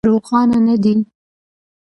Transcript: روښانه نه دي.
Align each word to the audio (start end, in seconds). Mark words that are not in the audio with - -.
روښانه 0.09 0.57
نه 0.67 0.75
دي. 0.83 0.93